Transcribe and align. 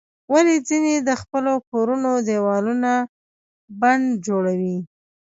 ولې 0.33 0.55
ځینې 0.67 0.95
د 0.99 1.09
خپلو 1.21 1.53
کورونو 1.69 2.11
دیوالونه 2.27 2.91
پنډ 3.79 4.05
جوړوي؟ 4.27 4.77